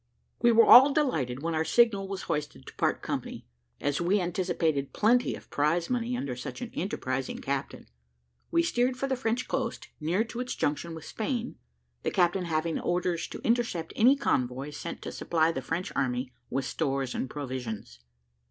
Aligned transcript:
We 0.41 0.51
were 0.51 0.65
all 0.65 0.91
delighted 0.91 1.43
when 1.43 1.53
our 1.53 1.63
signal 1.63 2.07
was 2.07 2.23
hoisted 2.23 2.65
to 2.65 2.73
"part 2.73 3.03
company," 3.03 3.45
as 3.79 4.01
we 4.01 4.19
anticipated 4.19 4.93
plenty 4.93 5.35
of 5.35 5.51
prize 5.51 5.91
money 5.91 6.17
under 6.17 6.35
such 6.35 6.59
an 6.59 6.71
enterprising 6.73 7.37
captain. 7.37 7.85
We 8.49 8.63
steered 8.63 8.97
for 8.97 9.05
the 9.05 9.15
French 9.15 9.47
coast, 9.47 9.89
near 9.99 10.23
to 10.23 10.39
its 10.39 10.55
junction 10.55 10.95
with 10.95 11.05
Spain, 11.05 11.57
the 12.01 12.09
captain 12.09 12.45
having 12.45 12.79
orders 12.79 13.27
to 13.27 13.41
intercept 13.45 13.93
any 13.95 14.15
convoys 14.15 14.75
sent 14.75 15.03
to 15.03 15.11
supply 15.11 15.51
the 15.51 15.61
French 15.61 15.91
army 15.95 16.33
with 16.49 16.65
stores 16.65 17.13
and 17.13 17.29
provisions. 17.29 17.99